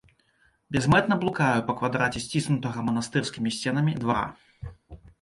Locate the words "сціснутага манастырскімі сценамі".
2.25-3.99